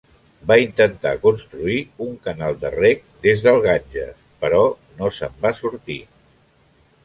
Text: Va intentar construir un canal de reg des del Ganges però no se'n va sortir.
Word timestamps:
Va 0.51 0.55
intentar 0.61 1.11
construir 1.25 1.75
un 2.07 2.15
canal 2.29 2.57
de 2.65 2.73
reg 2.77 3.05
des 3.27 3.45
del 3.49 3.61
Ganges 3.69 4.27
però 4.45 4.65
no 5.03 5.15
se'n 5.21 5.41
va 5.47 5.57
sortir. 5.65 6.03